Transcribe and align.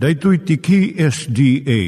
Daitui 0.00 0.38
tiki 0.48 0.96
SDA 0.96 1.80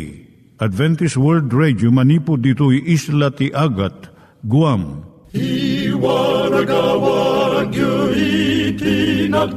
Adventist 0.60 1.16
World 1.16 1.48
Radio 1.56 1.89
manipud 1.89 2.44
ditui 2.44 2.85
isla 2.85 3.32
ti 3.32 3.48
Agat 3.56 4.12
Guam. 4.45 5.00
I 5.32 5.88
waragawag 5.96 7.72
itinatpag 8.12 9.56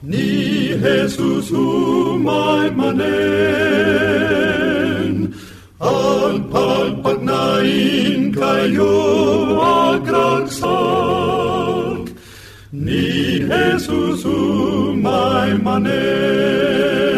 ni 0.00 0.72
Jesus 0.80 1.52
umay 1.52 2.72
manen. 2.72 3.04
Ang 5.84 6.48
pagpagnain 6.48 8.32
kayo 8.32 8.96
agkansak 10.00 10.72
ni 12.72 13.44
Jesus 13.44 14.24
umay 14.24 15.60
manen. 15.60 17.17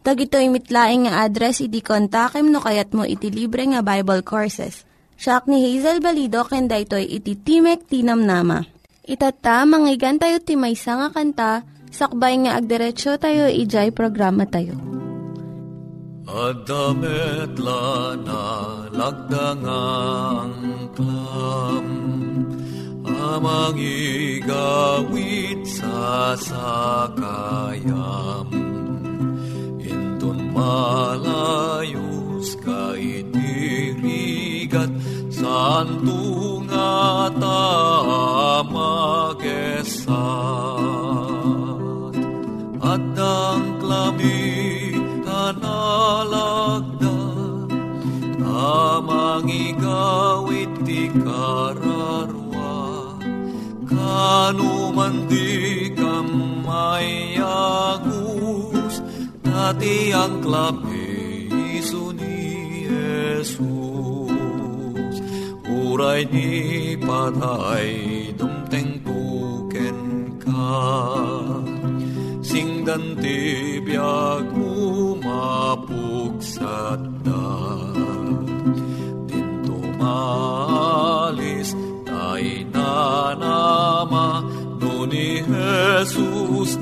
Tag 0.00 0.16
ito 0.16 0.40
mitlaing 0.40 1.04
nga 1.04 1.28
address, 1.28 1.60
iti 1.60 1.84
kontakem 1.84 2.48
no 2.48 2.64
kayat 2.64 2.96
mo 2.96 3.04
iti 3.04 3.28
libre 3.28 3.68
nga 3.68 3.84
Bible 3.84 4.24
Courses. 4.24 4.88
Siya 5.20 5.44
ni 5.44 5.60
Hazel 5.60 6.00
Balido, 6.00 6.48
ken 6.48 6.64
daytoy 6.64 7.04
iti 7.04 7.36
Timek 7.36 7.84
Tinam 7.84 8.24
Nama. 8.24 8.64
Itata, 9.04 9.68
manggigan 9.68 10.16
tayo 10.16 10.40
timaysa 10.40 10.96
nga 10.96 11.08
kanta, 11.12 11.52
sakbay 11.92 12.40
nga 12.40 12.56
agderetsyo 12.56 13.20
tayo, 13.20 13.52
ijay 13.52 13.92
programa 13.92 14.48
tayo. 14.48 14.72
Adamet 16.30 17.58
na 17.58 18.44
lagdangang 18.94 20.54
klam 20.94 21.86
Amang 23.20 23.76
igawit 23.76 25.60
sa 25.66 26.32
sakayam 26.38 27.50
Intun 30.60 31.24
malayos 31.24 32.52
ka 32.60 32.92
itirigat 32.92 34.92
Santo 35.32 36.60
nga 36.68 37.32
tamagesat 37.32 38.68
At 42.76 43.16
ang 43.16 43.80
klami 43.80 44.92
kanalagdan 45.24 47.08
Amang 48.50 49.46
igawit 49.48 50.68
ti 50.84 51.08
kararwa. 51.08 52.76
Kanuman 53.88 55.24
di 55.32 55.88
kamayagus 55.96 58.19
Dati 59.70 60.10
ang 60.10 60.42
klapi 60.42 61.46
iso 61.78 62.10
ni 62.10 62.90
Jesus. 62.90 63.54
Uray 65.62 66.26
ni 66.26 66.98
patay 66.98 68.34
dumteng 68.34 68.98
puken 69.06 69.98
ka. 70.42 70.74
Singdan 72.42 73.14
ti 73.22 73.78
biag 73.86 74.50
mo 74.58 75.14
mapugsat 75.22 76.98
da 77.22 77.54
Dinto 79.30 79.78
malis 80.02 81.78
tay 82.10 82.66
nanama 82.74 84.42
No 84.82 85.06
ni 85.06 85.46
Jesus 85.46 86.74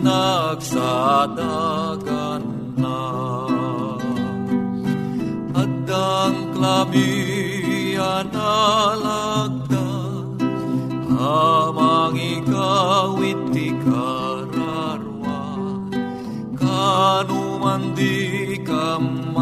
Addang 5.89 6.53
klabian 6.53 8.29
alagdan 8.29 10.37
Amang 11.09 12.13
igawit 12.13 13.41
ti 13.57 13.73
kararwa 13.81 15.41
Kanuman 16.61 17.97
di 17.97 18.61
kamayagus 18.69 19.33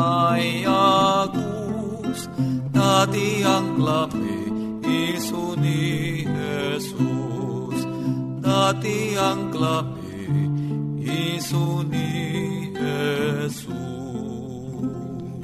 Dati 2.71 3.43
ang 3.43 3.75
klabi 3.75 4.47
iso 4.87 5.59
ni 5.59 6.23
Jesus 6.23 7.91
Dati 8.39 9.19
ang 9.19 9.51
klabi 9.51 10.31
iso 11.03 11.83
ni 11.91 12.71
Jesus 12.71 13.96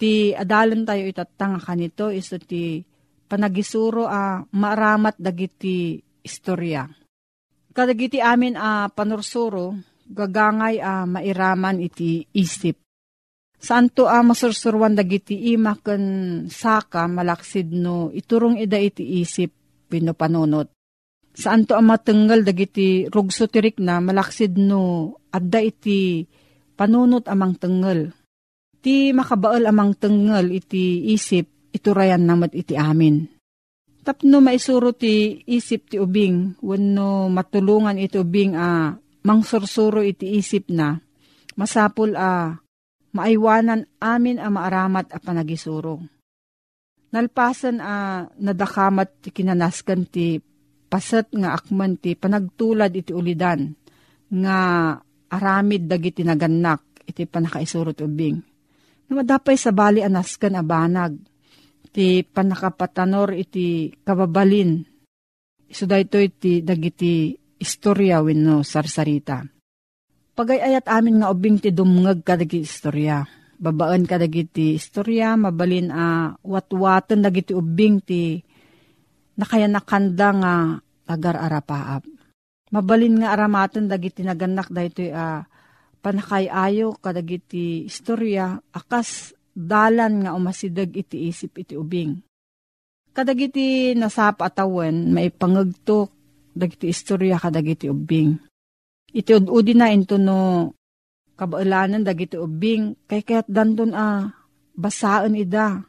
Ti 0.00 0.32
adalan 0.32 0.88
tayo 0.88 1.04
itatanga 1.04 1.60
kanito 1.60 2.08
iso 2.08 2.40
ti 2.40 2.80
panagisuro 3.28 4.08
a 4.08 4.40
maaramat 4.40 5.20
dagiti 5.20 6.00
istorya. 6.24 6.88
Kadagiti 7.76 8.16
amin 8.16 8.56
a 8.56 8.88
panursuro, 8.88 9.76
gagangay 10.08 10.80
a 10.80 11.04
mairaman 11.04 11.84
iti 11.84 12.24
isip. 12.32 12.80
Santo 13.60 14.08
a 14.08 14.24
masursurwan 14.24 14.96
dagiti 14.96 15.52
ima 15.52 15.76
ken 15.76 16.48
saka 16.48 17.04
malaksid 17.04 17.68
no 17.76 18.08
iturong 18.08 18.56
ida 18.56 18.80
iti 18.80 19.20
isip 19.20 19.52
pino 19.84 20.16
panunot. 20.16 20.72
Saan 21.36 21.68
to 21.68 21.76
ang 21.76 21.92
matenggal 21.92 22.40
dagiti 22.40 23.04
rugso 23.12 23.52
tirik 23.52 23.76
na 23.76 24.00
malaksid 24.00 24.56
no 24.56 25.12
adda 25.28 25.60
iti 25.60 26.24
panunot 26.72 27.28
amang 27.28 27.52
tenggal. 27.60 28.16
Ti 28.80 29.12
makabaal 29.12 29.68
amang 29.68 29.92
tenggal 29.92 30.48
iti 30.48 31.12
isip 31.12 31.72
iturayan 31.76 32.24
namat 32.24 32.56
iti 32.56 32.74
amin. 32.80 33.28
Tapno 34.00 34.40
maisuro 34.40 34.96
ti 34.96 35.44
isip 35.44 35.92
ti 35.92 35.96
ubing, 36.00 36.56
wano 36.64 37.28
matulungan 37.28 38.00
iti 38.00 38.16
ubing 38.16 38.56
a 38.56 38.64
ah, 38.64 38.86
mangsursuro 39.28 40.00
iti 40.00 40.40
isip 40.40 40.72
na, 40.72 40.96
masapul 41.60 42.16
a 42.16 42.24
ah, 42.24 42.46
maaywanan 43.12 43.84
amin 44.00 44.40
a 44.40 44.48
maaramat 44.48 45.12
a 45.12 45.20
panagisuro. 45.20 46.00
Nalpasan 47.12 47.84
a 47.84 47.84
ah, 47.84 48.18
nadakamat 48.40 49.20
ti 49.20 49.28
kinanaskan 49.28 50.08
ti 50.08 50.40
pasat 50.88 51.36
nga 51.36 51.52
akman 51.52 52.00
ti 52.00 52.16
panagtulad 52.16 52.90
iti 52.96 53.12
ulidan 53.12 53.76
nga 54.32 54.58
aramid 55.30 55.86
dagiti 55.86 56.24
naganak 56.24 57.04
iti 57.04 57.28
panakaisuro 57.28 57.92
ti 57.92 58.02
ubing. 58.08 58.49
Namadapay 59.10 59.58
sa 59.58 59.74
bali 59.74 60.06
anaskan 60.06 60.54
a 60.54 60.62
banag 60.62 61.18
ti 61.90 62.22
panakapatanor 62.22 63.34
iti 63.34 63.90
kababalin. 64.06 64.86
So 65.66 65.90
dahito 65.90 66.22
iti 66.22 66.62
dagiti 66.62 67.34
istorya 67.58 68.22
wenno 68.22 68.62
sarsarita. 68.62 69.42
Pagayayat 70.38 70.86
amin 70.86 71.20
nga 71.20 71.28
ubing 71.34 71.58
ti 71.58 71.74
dumngag 71.74 72.22
kadagi 72.22 72.62
istorya. 72.62 73.26
Babaan 73.60 74.08
kadagiti 74.08 74.78
istorya, 74.78 75.36
mabalin 75.36 75.92
a 75.92 76.32
watwatan 76.40 77.20
dagiti 77.20 77.52
ubing 77.52 78.00
ti 78.00 78.40
nakaya 79.36 79.68
nakanda 79.68 80.28
nga 80.32 80.54
agar 81.10 81.36
arapaap. 81.36 82.06
Mabalin 82.70 83.20
nga 83.20 83.34
aramatan 83.34 83.90
dagiti 83.90 84.22
naganak 84.22 84.70
dahito 84.70 85.02
a 85.10 85.44
panakayayo 86.00 86.96
kadagiti 86.98 87.86
istorya 87.86 88.58
akas 88.72 89.36
dalan 89.52 90.24
nga 90.24 90.32
umasidag 90.32 90.92
iti 90.96 91.28
isip 91.28 91.60
iti 91.60 91.76
ubing. 91.76 92.20
Kadagiti 93.10 93.92
nasapa 93.98 94.48
atawan, 94.48 95.10
may 95.10 95.28
pangagtok, 95.28 96.08
dagiti 96.54 96.88
istorya 96.88 97.36
kadagiti 97.36 97.90
ubing. 97.90 98.38
Iti 99.10 99.30
ududi 99.34 99.74
na 99.74 99.90
into 99.90 100.16
no 100.16 100.72
kabaalanan 101.34 102.06
dagiti 102.06 102.38
ubing, 102.38 102.94
kay 103.10 103.26
kaya't 103.26 103.50
danton 103.50 103.92
a 103.92 103.98
ah, 103.98 104.20
basaan 104.78 105.34
ida. 105.34 105.82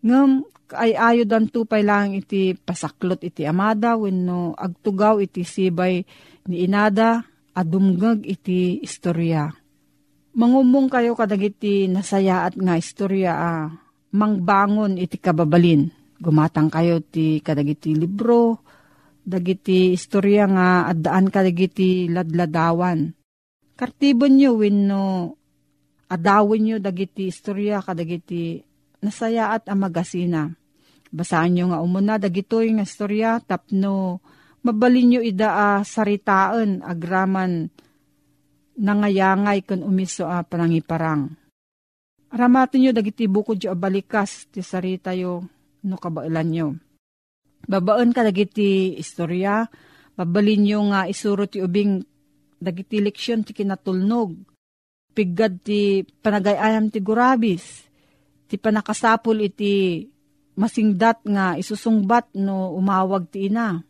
Ngam, 0.00 0.46
ay 0.74 0.94
ayo 0.94 1.22
dan 1.26 1.50
tupay 1.50 1.82
lang 1.82 2.14
iti 2.14 2.54
pasaklot 2.54 3.26
iti 3.26 3.42
amada 3.42 3.98
wenno 3.98 4.54
agtugaw 4.54 5.18
iti 5.18 5.42
sibay 5.42 6.02
ni 6.46 6.56
inada 6.66 7.26
adumgag 7.54 8.22
iti 8.26 8.80
istorya. 8.80 9.50
Mangumong 10.30 10.86
kayo 10.86 11.18
kadagiti 11.18 11.90
nasaya 11.90 12.46
at 12.46 12.54
nga 12.54 12.78
istorya 12.78 13.32
ah, 13.34 13.66
mangbangon 14.14 14.98
iti 14.98 15.18
kababalin. 15.18 15.90
Gumatang 16.20 16.68
kayo 16.68 17.00
ti 17.00 17.40
kadagiti 17.40 17.96
libro, 17.96 18.60
dagiti 19.24 19.96
istorya 19.96 20.44
nga 20.50 20.68
addaan 20.92 21.32
kadagiti 21.32 22.12
ladladawan. 22.12 23.10
Kartibon 23.74 24.36
nyo 24.36 24.50
wenno 24.60 25.04
adawin 26.12 26.62
nyo 26.66 26.76
dagiti 26.76 27.32
istorya 27.32 27.80
kadagiti 27.80 28.60
nasaya 29.00 29.56
at 29.56 29.64
amagasina. 29.72 30.52
Basaan 31.10 31.56
nyo 31.56 31.64
nga 31.72 31.82
umuna 31.82 32.20
dagitoy 32.20 32.70
nga 32.76 32.84
istorya 32.86 33.40
tapno 33.42 34.20
mabalin 34.64 35.06
nyo 35.16 35.20
ida 35.24 35.48
a 35.50 35.56
ah, 35.56 35.78
saritaan 35.82 36.84
agraman 36.84 37.72
nangayangay 38.80 39.60
kun 39.64 39.84
umiso 39.84 40.24
a 40.24 40.40
panangiparang. 40.40 41.28
Aramatin 42.30 42.80
nyo 42.86 42.90
dagiti 42.94 43.26
bukod 43.26 43.58
jo 43.60 43.74
balikas 43.74 44.48
ti 44.48 44.62
sarita 44.62 45.12
yo 45.12 45.44
no 45.84 45.96
kabailan 45.98 46.48
nyo. 46.48 46.68
Babaan 47.66 48.16
ka 48.16 48.24
dagiti 48.24 48.96
istorya, 48.96 49.68
babalin 50.16 50.62
nyo 50.64 50.78
nga 50.94 51.00
isuro 51.10 51.44
ti 51.44 51.60
ubing 51.60 52.00
dagiti 52.56 53.02
leksyon 53.02 53.44
ti 53.44 53.52
kinatulnog. 53.52 54.32
Piggad 55.10 55.60
ti 55.66 56.06
panagayayam 56.06 56.88
ti 56.88 57.02
gurabis, 57.02 57.90
ti 58.46 58.54
panakasapul 58.56 59.42
iti 59.42 60.06
masingdat 60.54 61.26
nga 61.26 61.58
isusungbat 61.58 62.30
no 62.38 62.72
umawag 62.78 63.26
ti 63.26 63.50
ina. 63.50 63.82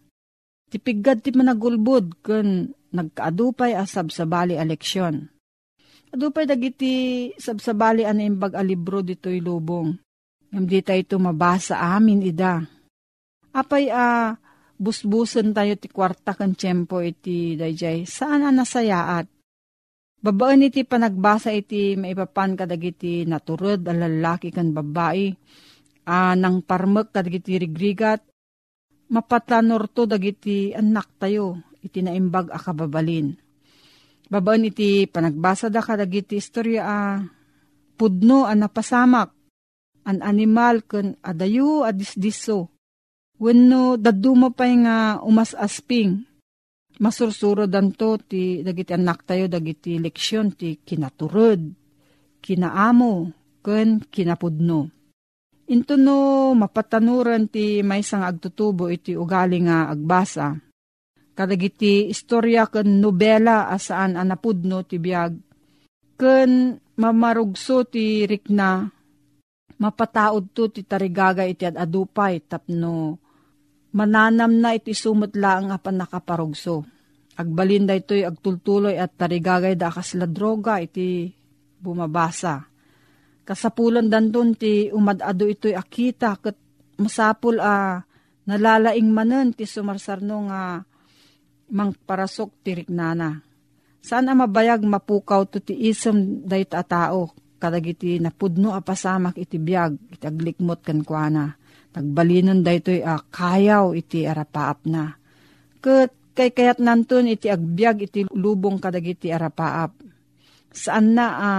Ti 0.71 0.79
piggad 0.79 1.27
ti 1.27 1.35
managulbud 1.35 2.23
kun 2.23 2.71
nagkaadupay 2.95 3.75
asab 3.75 4.15
sa 4.15 4.23
bali 4.23 4.55
a 4.55 4.63
leksyon. 4.63 5.27
Adupay 6.11 6.47
dagiti 6.47 7.31
sabsabali 7.39 8.07
an 8.07 8.23
imbag 8.23 8.55
a 8.55 8.63
libro 8.63 9.03
dito'y 9.03 9.43
lubong. 9.43 9.95
Ngam 10.51 10.65
di 10.67 10.83
tayo 10.83 11.19
mabasa 11.23 11.79
amin 11.79 12.27
ida. 12.27 12.59
Apay 13.55 13.91
a 13.91 14.35
busbusan 14.75 15.55
tayo 15.55 15.75
ti 15.79 15.87
kwarta 15.91 16.35
kan 16.35 16.55
tiyempo 16.55 17.03
iti 17.03 17.55
dayjay. 17.55 18.07
Saan 18.07 18.43
ang 18.43 18.59
nasayaat? 18.59 19.27
Babaan 20.21 20.67
iti 20.67 20.83
panagbasa 20.83 21.55
iti 21.55 21.95
maipapan 21.95 22.59
kadagiti 22.59 23.27
naturod 23.27 23.87
a 23.87 23.95
lalaki 23.95 24.51
kan 24.51 24.75
babae. 24.75 25.35
A 26.11 26.35
nang 26.35 26.63
parmek 26.63 27.15
kadagiti 27.15 27.59
rigrigat. 27.59 28.30
Mapatanor 29.11 29.91
to 29.91 30.07
dagiti 30.07 30.71
anak 30.71 31.19
tayo 31.19 31.59
iti 31.83 31.99
naimbag 31.99 32.55
a 32.55 32.59
kababalin. 32.63 33.35
Babaan 34.31 34.71
iti 34.71 35.11
panagbasa 35.11 35.67
da 35.67 35.83
kadagiti 35.83 36.39
istorya 36.39 36.83
a 36.87 36.99
pudno 37.99 38.47
a 38.47 38.55
napasamak 38.55 39.35
an 40.07 40.23
animal 40.23 40.87
ken 40.87 41.19
adayo 41.27 41.83
a 41.83 41.91
disdiso. 41.91 42.71
Wenno 43.43 43.99
daduma 43.99 44.55
pay 44.55 44.79
nga 44.87 45.19
umas 45.27 45.59
asping. 45.59 46.23
Masursuro 47.01 47.65
danto 47.67 48.21
ti 48.21 48.63
dagiti 48.63 48.93
anak 48.95 49.25
tayo 49.27 49.49
dagiti 49.49 49.97
leksyon 49.97 50.53
ti 50.53 50.77
kinaturod, 50.85 51.61
kinaamo, 52.45 53.13
ken 53.65 54.05
kinapudno. 54.05 55.00
Into 55.71 55.95
no 55.95 56.51
mapatanuran 56.59 57.47
ti 57.47 57.79
may 57.87 58.03
sang 58.03 58.27
agtutubo 58.27 58.91
iti 58.91 59.15
ugali 59.15 59.63
nga 59.63 59.87
agbasa 59.95 60.59
kadagiti 61.31 62.11
istorya 62.11 62.67
ken 62.67 62.99
nobela 62.99 63.71
asaan 63.71 64.19
anapudno 64.19 64.83
ti 64.83 64.99
biag 64.99 65.33
ken 66.19 66.75
mamarugso 66.99 67.87
ti 67.87 68.27
rikna 68.27 68.83
mapataod 69.79 70.51
to 70.53 70.69
ti 70.75 70.83
tarigaga 70.83 71.47
iti 71.47 71.65
adupay 71.65 72.43
tapno 72.45 73.17
mananam 73.95 74.53
na 74.59 74.75
iti 74.75 74.95
sumutla 74.95 75.59
ang 75.59 75.69
apan 75.75 76.03
nakaparugso. 76.03 76.87
Agbalinda 77.41 77.97
ito'y 77.97 78.23
agtultuloy 78.23 79.01
at 79.01 79.17
tarigagay 79.17 79.75
da 79.75 79.89
kasla 79.89 80.29
droga 80.29 80.77
iti 80.77 81.33
bumabasa. 81.81 82.69
Kasapulan 83.51 84.07
danton 84.07 84.55
ti 84.55 84.95
umadado 84.95 85.43
ito'y 85.43 85.75
akita 85.75 86.39
kat 86.39 86.55
masapul 87.03 87.59
a 87.59 87.99
nalalaing 88.47 89.11
manen 89.11 89.51
ti 89.51 89.67
sumarsarno 89.67 90.47
nga 90.47 90.79
mang 91.75 91.91
parasok 92.07 92.63
tirik 92.63 92.87
nana. 92.95 93.43
Saan 93.99 94.31
ang 94.31 94.47
mabayag 94.47 94.87
mapukaw 94.87 95.51
to 95.51 95.59
ti 95.59 95.75
isem 95.75 96.47
dayto 96.47 96.79
a 96.79 96.87
tao, 96.87 97.35
kadagiti 97.59 98.23
napudno 98.23 98.71
a 98.71 98.87
pasamak 98.87 99.35
iti 99.35 99.59
biyag, 99.59 99.99
iti 100.15 100.31
aglikmot 100.31 100.87
kan 100.87 101.03
kuana. 101.03 101.59
Nagbalinon 101.91 102.63
daytoy 102.63 103.03
a 103.03 103.19
kayaw 103.19 103.99
iti 103.99 104.31
arapaap 104.31 104.87
na. 104.87 105.19
Kat 105.83 106.15
kay 106.39 106.55
kayat 106.55 106.79
nanton 106.79 107.27
iti 107.27 107.51
agbyag 107.51 108.07
iti 108.07 108.31
lubong 108.31 108.79
kadagiti 108.79 109.35
arapaap. 109.35 109.91
Saan 110.71 111.19
na 111.19 111.27
a 111.35 111.53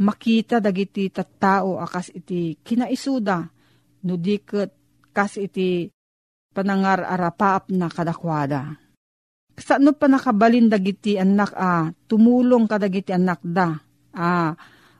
makita 0.00 0.58
dagiti 0.58 1.10
tattao 1.12 1.78
akas 1.78 2.10
iti 2.14 2.58
kinaisuda, 2.58 3.38
no 4.04 4.14
di 4.18 4.40
kas 5.14 5.38
iti 5.38 5.86
panangar 6.54 7.02
arapaap 7.06 7.70
na 7.74 7.90
kadakwada 7.90 8.84
Sano 9.54 9.94
pa 9.94 10.10
nakabalin 10.10 10.66
dagiti 10.66 11.14
anak 11.14 11.54
a, 11.54 11.62
ah, 11.62 11.84
tumulong 12.10 12.66
kadagiti 12.66 13.14
anak 13.14 13.38
da, 13.46 13.78
ah, 14.10 14.50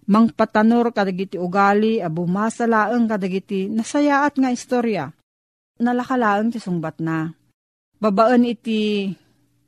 mangpatanor 0.06 0.94
kadagiti 0.94 1.34
ugali, 1.34 1.98
a 1.98 2.06
bumasalaang 2.06 3.10
kadagiti 3.10 3.66
nasayaat 3.66 4.38
nga 4.38 4.54
istorya. 4.54 5.10
Nalakalaang 5.82 6.54
ti 6.54 6.62
sungbat 6.62 7.02
na. 7.02 7.34
Babaan 7.98 8.46
iti 8.46 9.10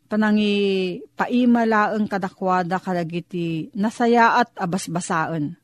panangi 0.07 0.99
paimalaang 1.19 2.07
kadakwada 2.07 2.79
kadagiti 2.79 3.75
nasayaat 3.75 4.55
abasbasaan. 4.55 5.59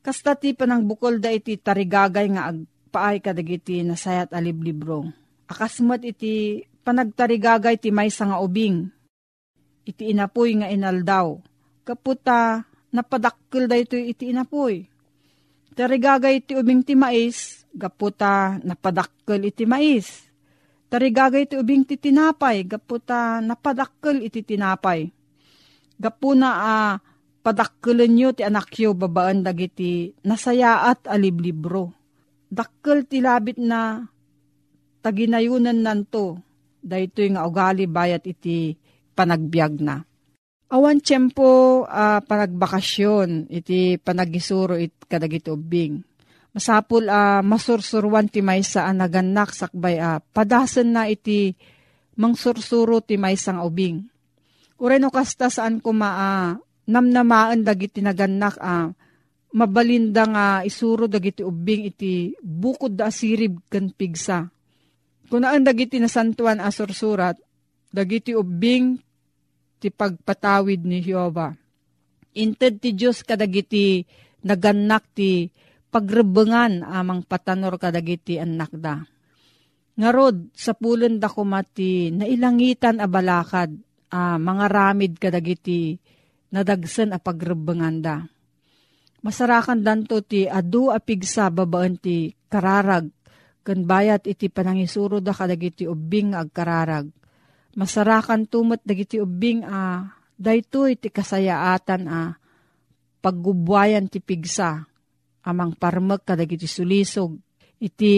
Kasta 0.00 0.38
ti 0.38 0.54
panangbukol 0.54 1.18
da 1.18 1.34
iti 1.34 1.58
tarigagay 1.58 2.32
nga 2.32 2.48
agpaay 2.54 3.20
kadagiti 3.20 3.82
nasayat 3.82 4.32
aliblibro. 4.32 5.10
Akasmat 5.50 6.06
iti 6.06 6.62
panagtarigagay 6.86 7.76
ti 7.76 7.90
may 7.90 8.08
nga 8.08 8.38
ubing. 8.40 8.88
Iti 9.84 10.12
inapoy 10.12 10.62
nga 10.62 10.68
inaldaw. 10.70 11.40
Kaputa, 11.84 12.64
napadakkel 12.92 13.64
da 13.68 13.76
ito 13.76 13.96
iti 13.96 14.32
inapoy. 14.32 14.84
Tarigagay 15.72 16.44
ti 16.44 16.52
ubing 16.52 16.84
ti 16.84 16.92
mais, 16.92 17.64
gaputa 17.72 18.60
napadakkel 18.60 19.48
iti 19.48 19.64
mais. 19.64 20.27
Tarigagay 20.88 21.44
ti 21.44 21.60
ubing 21.60 21.84
ti 21.84 22.00
tinapay, 22.00 22.64
gaputa 22.64 23.44
napadakkel 23.44 24.24
iti 24.24 24.40
tinapay. 24.40 25.12
Gapuna 26.00 26.48
a 26.48 26.64
uh, 26.64 26.92
padakkelan 27.44 28.08
nyo 28.08 28.28
ti 28.32 28.40
anak 28.40 28.72
yo 28.80 28.96
babaan 28.96 29.44
dagiti 29.44 30.16
nasayaat 30.24 31.04
aliblibro. 31.04 31.92
Dakkel 32.48 33.04
ti 33.04 33.20
labit 33.20 33.60
na 33.60 34.00
taginayunan 35.04 35.76
nanto, 35.76 36.40
daytoy 36.80 37.36
nga 37.36 37.44
ugali 37.44 37.84
bayat 37.84 38.24
iti 38.24 38.72
panagbiag 39.12 39.74
na. 39.84 40.00
Awan 40.72 41.04
tiyempo 41.04 41.84
uh, 41.84 42.20
panagbakasyon, 42.24 43.52
iti 43.52 44.00
panagisuro 44.00 44.72
it 44.80 44.96
kadagiti 45.04 45.52
ubing 45.52 46.07
Masapul 46.58 47.06
a 47.06 47.38
uh, 47.38 47.46
masursurwan 47.46 48.26
ti 48.26 48.42
maysa 48.42 48.82
a 48.82 48.90
naganak 48.90 49.54
sakbay 49.54 50.02
a 50.02 50.18
uh, 50.18 50.22
padasan 50.34 50.90
na 50.90 51.06
iti 51.06 51.54
mangsursuro 52.18 52.98
ti 52.98 53.14
maysa 53.14 53.54
nga 53.54 53.62
ubing. 53.62 54.02
Ureno 54.82 55.06
kasta 55.14 55.54
saan 55.54 55.78
ko 55.78 55.94
maa 55.94 56.18
uh, 56.18 56.58
namnamaan 56.90 57.62
dagiti 57.62 58.02
naganak 58.02 58.58
a 58.58 58.90
uh, 58.90 58.92
mabalinda 59.54 60.26
nga 60.26 60.46
isuro 60.66 61.06
dagiti 61.06 61.46
ubing 61.46 61.94
iti 61.94 62.34
bukod 62.42 62.98
da 62.98 63.06
asirib 63.06 63.62
ken 63.70 63.94
pigsa. 63.94 64.50
Kunaan 65.30 65.62
dagiti 65.62 66.02
nasantuan 66.02 66.58
a 66.58 66.74
sursurat, 66.74 67.38
dagiti 67.94 68.34
ubing 68.34 68.98
ti 69.78 69.94
pagpatawid 69.94 70.82
ni 70.82 71.06
Jehova. 71.06 71.54
Inted 72.34 72.82
ti 72.82 72.98
Diyos 72.98 73.22
kadagiti 73.22 74.02
naganak 74.42 75.06
ti 75.14 75.54
pagrebengan 75.88 76.84
amang 76.84 77.24
patanor 77.24 77.80
kadagiti 77.80 78.36
anak 78.36 78.72
da. 78.76 79.00
Ngarod, 79.98 80.54
sa 80.54 80.78
pulen 80.78 81.18
da 81.18 81.26
kumati, 81.26 82.14
nailangitan 82.14 83.02
a 83.02 83.10
balakad, 83.10 83.74
a 84.14 84.38
mga 84.38 84.66
ramid 84.70 85.12
kadagiti, 85.18 85.98
nadagsan 86.54 87.16
a 87.16 87.18
pagrebengan 87.18 87.96
da. 87.98 88.16
Masarakan 89.18 89.82
danto 89.82 90.22
ti 90.22 90.46
adu 90.46 90.94
a 90.94 91.02
pigsa 91.02 91.50
babaan 91.50 91.98
ti 91.98 92.30
kararag, 92.46 93.10
kan 93.66 93.78
bayat 93.82 94.30
iti 94.30 94.46
panangisuro 94.46 95.18
da 95.18 95.34
kadagiti 95.34 95.90
ubing 95.90 96.38
ag 96.38 96.54
kararag. 96.54 97.10
Masarakan 97.74 98.46
tumat 98.46 98.78
dagiti 98.86 99.18
ubing 99.18 99.66
a 99.66 100.06
dayto 100.38 100.86
iti 100.86 101.10
kasayaatan 101.10 102.02
a 102.06 102.38
paggubwayan 103.18 104.06
ti 104.06 104.22
pigsa 104.22 104.86
amang 105.48 105.72
parmek 105.72 106.28
kadagiti 106.28 106.68
sulisog 106.68 107.40
iti 107.80 108.14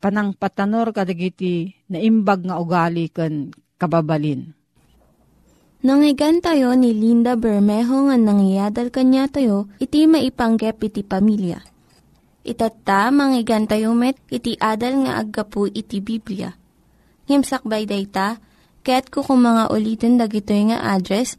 panang 0.00 0.32
patanor 0.32 0.96
kadagiti 0.96 1.68
naimbag 1.92 2.48
nga 2.48 2.56
ugali 2.56 3.12
ken 3.12 3.52
kababalin. 3.76 4.56
Nangyigan 5.84 6.40
tayo 6.42 6.72
ni 6.74 6.96
Linda 6.96 7.36
Bermejo 7.36 8.08
nga 8.10 8.16
nangyadal 8.18 8.90
kanya 8.90 9.28
tayo, 9.30 9.70
iti 9.78 10.08
maipanggep 10.08 10.82
iti 10.82 11.06
pamilya. 11.06 11.62
Itatta, 12.42 13.12
manggigan 13.14 13.70
tayo 13.70 13.94
met, 13.94 14.18
iti 14.32 14.58
adal 14.58 15.06
nga 15.06 15.20
aggapu 15.20 15.70
iti 15.70 16.02
Biblia. 16.02 16.58
Ngimsakbay 17.30 17.86
day 17.86 18.06
ta, 18.06 18.38
kaya't 18.82 19.10
kukumanga 19.14 19.70
ulitin 19.70 20.18
dagito 20.18 20.54
nga 20.54 20.94
address 20.94 21.38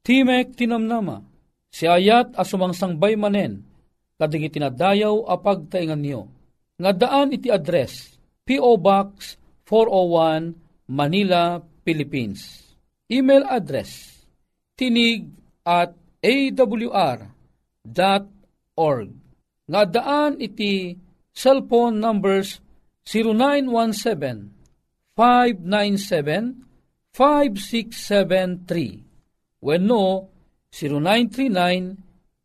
Timek 0.00 0.56
tinamnama, 0.56 1.20
si 1.68 1.84
ayat 1.84 2.32
asumangsang 2.32 2.96
manen, 2.96 3.68
kadig 4.16 4.48
itinadayaw 4.48 5.28
a 5.28 5.36
pagtaingan 5.36 6.00
niyo. 6.00 6.28
Nga 6.80 6.92
daan 6.96 7.36
iti 7.36 7.52
address, 7.52 8.16
P.O. 8.48 8.80
Box 8.80 9.36
401, 9.68 10.56
Manila, 10.88 11.60
Philippines. 11.84 12.64
Email 13.12 13.44
address, 13.44 14.24
tinig 14.80 15.28
at 15.64 15.92
awr.org. 16.24 17.08
Nga 19.70 19.82
daan 19.92 20.40
iti 20.40 20.96
cellphone 21.36 22.00
numbers 22.00 22.60
0917 23.04 24.48
597 25.16 26.64
5673 27.12 29.09
Wenno, 29.60 30.32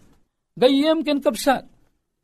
Gayem 0.54 1.04
ken 1.04 1.20
kapsat, 1.20 1.66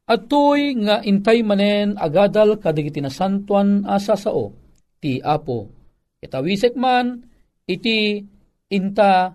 atoy 0.08 0.80
nga 0.86 1.04
intay 1.04 1.44
manen 1.44 2.00
agadal 2.00 2.56
kadigiti 2.62 3.04
na 3.04 3.12
santuan 3.12 3.84
asa 3.84 4.16
sao 4.16 4.56
ti 5.02 5.20
apo. 5.20 5.68
Itawisek 6.20 6.76
man 6.76 7.24
iti 7.64 8.20
inta 8.70 9.34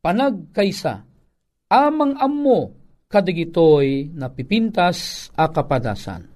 panagkaysa 0.00 1.04
amang 1.68 2.16
ammo 2.16 2.72
kadigitoy 3.08 4.08
na 4.16 4.32
pipintas 4.32 5.28
a 5.36 5.52
kapadasan 5.52 6.31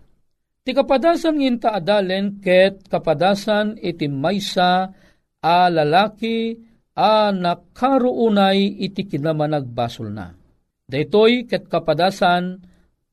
Ti 0.67 0.75
kapadasan 0.75 1.39
nginta 1.39 1.79
adalen 1.79 2.43
ket 2.43 2.91
kapadasan 2.91 3.79
iti 3.79 4.11
maysa 4.11 4.91
a 5.39 5.71
lalaki 5.71 6.59
a 6.99 7.31
nakaruunay 7.31 8.75
iti 8.83 9.07
kinamanagbasol 9.07 10.11
na. 10.11 10.35
Daytoy 10.91 11.47
ket 11.47 11.71
kapadasan 11.71 12.67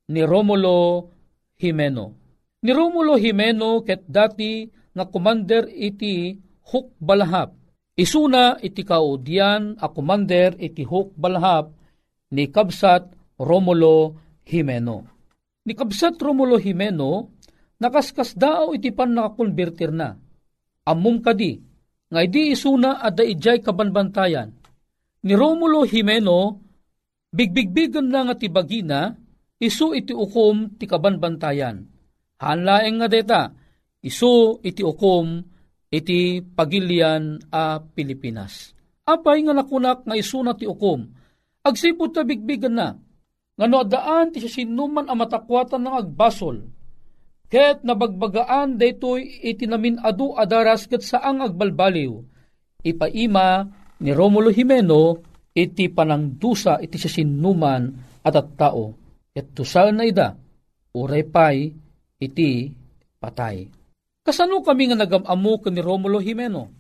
ni 0.10 0.26
Romulo 0.26 1.14
Jimeno. 1.62 2.18
Ni 2.66 2.74
Romulo 2.74 3.22
Jimeno 3.22 3.86
ket 3.86 4.02
dati 4.10 4.66
nga 4.98 5.06
commander 5.06 5.70
iti 5.70 6.34
Huk 6.74 6.98
Balahap. 6.98 7.54
Isuna 7.94 8.58
iti 8.66 8.82
kaudyan 8.82 9.78
a 9.78 9.94
commander 9.94 10.58
iti 10.58 10.82
Huk 10.82 11.14
Balahap 11.14 11.70
ni 12.34 12.50
Kabsat 12.50 13.14
Romulo 13.38 14.18
Jimeno. 14.42 15.06
Ni 15.70 15.78
Kabsat 15.78 16.18
Romulo 16.18 16.58
Jimeno 16.58 17.30
nakaskas 17.84 18.40
dao 18.40 18.72
iti 18.72 18.96
pan 18.96 19.12
nakakonvertir 19.12 19.92
na. 19.92 20.16
Amum 20.88 21.20
kadi, 21.20 21.60
nga 22.08 22.24
di 22.24 22.56
isuna 22.56 23.04
at 23.04 23.20
da 23.20 23.28
ijay 23.28 23.60
kabanbantayan. 23.60 24.56
Ni 25.24 25.34
Romulo 25.36 25.84
Jimeno, 25.84 26.64
bigbigbigan 27.36 28.08
na 28.08 28.28
nga 28.28 28.36
tibagina, 28.40 29.12
isu 29.60 29.96
iti 29.96 30.16
ukom 30.16 30.80
ti 30.80 30.88
kabanbantayan. 30.88 31.84
Hanlaeng 32.40 33.00
nga 33.00 33.08
deta, 33.12 33.42
isu 34.04 34.64
iti 34.64 34.84
ukom 34.84 35.40
iti 35.94 36.44
pagilian 36.44 37.40
a 37.52 37.80
Pilipinas. 37.80 38.76
Apay 39.08 39.44
nga 39.44 39.56
nakunak 39.56 40.04
nga 40.04 40.16
isu 40.16 40.44
na 40.44 40.56
ti 40.56 40.68
ukom, 40.68 41.08
agsipot 41.64 42.12
ta 42.12 42.28
bigbigan 42.28 42.76
na, 42.76 42.96
nga 43.56 43.66
no 43.70 43.86
daan 43.88 44.34
ti 44.34 44.44
sinuman 44.44 45.08
a 45.08 45.14
matakwatan 45.16 45.86
ng 45.86 45.96
agbasol, 46.04 46.58
Ket 47.54 47.86
nabagbagaan 47.86 48.82
daytoy 48.82 49.46
itinamin 49.46 50.02
adu 50.02 50.34
adaras 50.34 50.90
ket 50.90 51.06
saang 51.06 51.46
agbalbaliw. 51.46 52.18
Ipaima 52.82 53.70
ni 54.02 54.10
Romulo 54.10 54.50
Jimeno 54.50 55.22
iti 55.54 55.86
panangdusa 55.86 56.82
iti 56.82 56.98
sinuman 56.98 57.94
at 58.26 58.34
at 58.34 58.58
tao. 58.58 58.98
At 59.38 59.54
tusal 59.54 59.94
na 59.94 60.02
ida, 60.02 60.34
uray 60.98 61.30
pay, 61.30 61.70
iti 62.18 62.74
patay. 63.22 63.70
Kasano 64.26 64.66
kami 64.66 64.90
nga 64.90 65.06
nagamamu 65.06 65.54
ni 65.70 65.82
Romulo 65.86 66.26
Jimeno? 66.26 66.74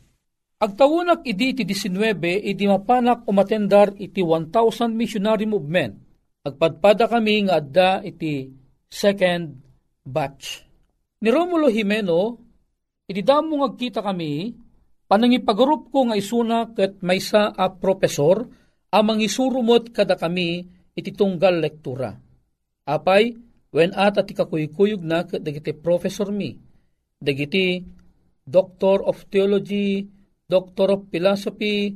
Agtawunak 0.57 1.21
idi 1.21 1.53
iti 1.53 1.69
19, 1.69 2.49
idi 2.49 2.65
mapanak 2.65 3.29
umatendar 3.29 3.93
iti 4.01 4.25
1,000 4.25 4.89
missionary 4.89 5.45
movement. 5.45 6.01
Agpadpada 6.41 7.05
kami 7.05 7.45
nga 7.45 7.61
adda 7.61 8.01
iti 8.01 8.49
second 8.89 9.63
batch. 10.03 10.61
Ni 11.23 11.31
Romulo 11.31 11.71
Jimeno, 11.71 12.35
iti 13.07 13.23
damo 13.23 13.63
agkita 13.63 14.03
kami, 14.03 14.51
panangipagarup 15.07 15.87
ko 15.87 16.11
nga 16.11 16.19
isuna 16.19 16.75
ket 16.75 16.99
maysa 16.99 17.55
a 17.55 17.71
profesor, 17.71 18.43
amang 18.91 19.23
isurumot 19.23 19.95
kada 19.95 20.19
kami 20.19 20.67
iti 20.93 21.11
tunggal 21.15 21.63
lektura. 21.63 22.11
Apay, 22.83 23.31
when 23.71 23.95
ata 23.95 24.27
ti 24.27 24.35
kakuykuyog 24.35 25.01
na 25.01 25.23
ket 25.23 25.41
dagiti 25.41 25.71
professor 25.71 26.29
mi, 26.29 26.59
dagiti 27.23 27.79
Doctor 28.43 29.07
of 29.07 29.23
Theology, 29.31 30.03
Doctor 30.43 30.99
of 30.99 31.07
Philosophy, 31.07 31.95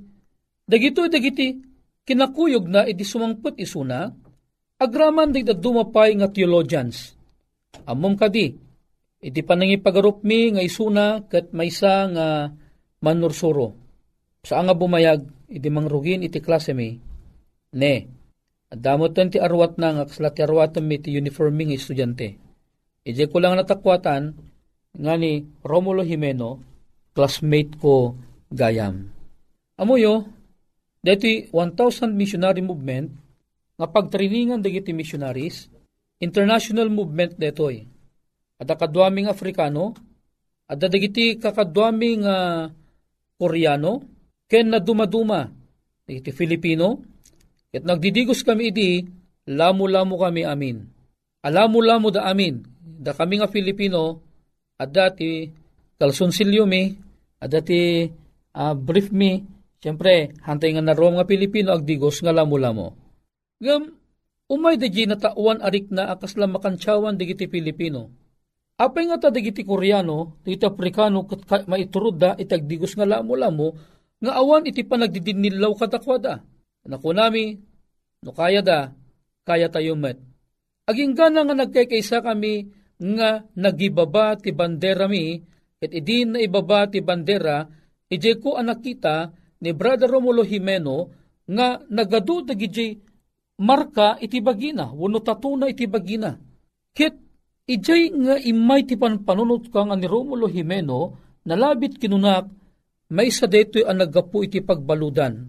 dagito 0.63 1.03
dagiti 1.11 1.59
kinakuyog 2.07 2.65
na 2.71 2.87
iti 2.87 3.03
sumangput 3.03 3.59
isuna, 3.59 4.07
agraman 4.79 5.35
di 5.35 5.43
dumapay 5.43 6.15
nga 6.15 6.31
theologians. 6.31 7.16
Amom 7.87 8.19
kadi, 8.19 8.51
iti 9.23 9.41
panangipagarup 9.41 10.23
mi 10.27 10.51
nga 10.51 10.63
isuna 10.63 11.23
ket 11.27 11.55
maysa 11.55 12.07
nga 12.11 12.27
manursuro. 13.03 13.75
Sa 14.43 14.59
nga 14.63 14.75
bumayag, 14.75 15.23
iti 15.51 15.67
mangrugin 15.71 16.23
iti 16.23 16.39
klase 16.43 16.75
mi, 16.75 16.95
ne, 17.75 17.93
adamot 18.71 19.15
ti 19.15 19.39
arwat 19.39 19.79
na 19.79 19.95
nga 19.95 20.03
kasla 20.07 20.31
ti 20.35 20.43
arwatan 20.43 20.83
mi 20.83 20.99
ti 20.99 21.15
uniforming 21.15 21.71
estudyante. 21.71 22.35
Ije 23.07 23.31
ko 23.31 23.39
lang 23.39 23.55
natakwatan, 23.55 24.35
nga 24.97 25.13
ni 25.15 25.47
Romulo 25.63 26.03
Jimeno, 26.03 26.59
classmate 27.15 27.79
ko 27.79 28.19
gayam. 28.51 29.07
Amuyo, 29.79 30.27
deti 30.99 31.47
1,000 31.53 32.11
missionary 32.11 32.59
movement, 32.59 33.13
nga 33.77 33.87
pagtriningan 33.87 34.59
dagiti 34.59 34.91
missionaries, 34.91 35.69
international 36.21 36.89
movement 36.89 37.37
detoy. 37.37 37.85
At 38.57 38.69
akadwaming 38.73 39.29
Afrikano, 39.29 39.93
at 40.65 40.81
dagiti 40.81 41.37
kakadwaming 41.37 42.25
uh, 42.25 42.67
Koreano, 43.37 44.01
ken 44.49 44.73
na 44.73 44.81
dumaduma, 44.81 45.45
dagiti 46.09 46.33
Filipino, 46.33 46.97
at 47.69 47.85
nagdidigos 47.85 48.41
kami 48.41 48.73
idi, 48.73 49.05
lamo-lamo 49.45 50.17
kami 50.17 50.41
amin. 50.41 50.81
Alamo-lamo 51.45 52.09
da 52.09 52.25
amin, 52.25 52.65
da 52.81 53.13
kami 53.13 53.37
nga 53.37 53.47
Filipino, 53.51 54.17
at 54.81 54.89
dati 54.89 55.53
kalsonsilyo 56.01 56.65
mi, 56.65 56.97
at 57.37 57.49
dati 57.53 58.09
uh, 58.57 58.73
brief 58.73 59.13
me, 59.13 59.45
siyempre, 59.77 60.33
hantay 60.41 60.73
nga 60.73 60.81
na 60.81 60.97
nga 60.97 61.29
Pilipino, 61.29 61.69
agdigos 61.77 62.25
nga 62.25 62.33
lamo-lamo. 62.33 62.97
Ngam, 63.61 63.96
umay 64.47 64.79
da 64.79 64.87
na 64.87 65.15
tauan 65.19 65.59
arik 65.59 65.91
na 65.91 66.11
akas 66.15 66.39
lang 66.39 66.55
makansyawan 66.55 67.19
digiti 67.19 67.51
Pilipino. 67.51 68.11
Apay 68.77 69.09
nga 69.09 69.17
ta 69.17 69.29
digiti 69.33 69.65
Koreano, 69.65 70.39
digiti 70.45 70.63
Afrikano, 70.63 71.25
kat 71.25 71.65
maiturod 71.65 72.15
da, 72.15 72.31
itagdigos 72.37 72.93
nga 72.93 73.09
lamo-lamo, 73.09 73.73
nga 74.21 74.37
awan 74.37 74.69
iti 74.69 74.85
panagdidinilaw 74.85 75.73
katakwada. 75.73 76.45
Naku 76.87 77.11
no 77.13 78.31
kaya 78.33 78.61
da, 78.61 78.93
kaya 79.45 79.67
tayo 79.69 79.97
met. 79.97 80.17
Aging 80.87 81.13
gana 81.17 81.43
nga 81.43 81.55
nagkaysa 81.57 82.23
kami 82.23 82.69
nga 82.97 83.45
nagibaba 83.53 84.39
ti 84.39 84.53
bandera 84.53 85.05
mi, 85.09 85.37
at 85.77 85.91
idin 85.93 86.33
na 86.33 86.39
ibaba 86.41 86.89
ti 86.89 87.03
bandera, 87.03 87.65
ije 88.09 88.39
ko 88.41 88.57
anak 88.57 88.81
kita 88.81 89.29
ni 89.61 89.73
Brother 89.73 90.09
Romulo 90.09 90.41
Jimeno 90.45 91.13
nga 91.49 91.81
nagadu 91.89 92.45
dagiti 92.45 93.06
marka 93.57 94.17
iti 94.21 94.41
bagina, 94.41 94.93
wano 94.93 95.19
tatuna 95.21 95.67
iti 95.69 95.87
bagina. 95.89 96.37
Kit 96.93 97.13
ijay 97.65 98.09
nga 98.13 98.37
imay 98.37 98.85
ti 98.85 98.97
panpanunot 98.97 99.69
ka 99.73 99.95
ni 99.97 100.07
Romulo 100.07 100.47
Jimeno, 100.49 101.17
nalabit 101.45 101.97
kinunak, 101.97 102.45
may 103.07 103.31
isa 103.31 103.47
deto'y 103.47 103.87
ang 103.87 104.03
nagapu 104.03 104.43
iti 104.43 104.59
pagbaludan. 104.59 105.47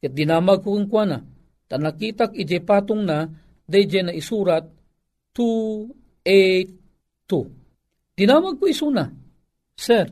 Kat 0.00 0.14
dinamag 0.14 0.62
ko 0.64 0.80
kwa 0.88 1.04
na, 1.04 1.20
tanakitak 1.68 2.32
ije 2.38 2.60
patong 2.64 3.04
na, 3.04 3.28
dayje 3.66 4.00
na 4.00 4.12
isurat 4.14 4.64
282. 5.34 8.16
Dinamag 8.16 8.56
ko 8.56 8.64
isuna, 8.70 9.12
Sir, 9.76 10.08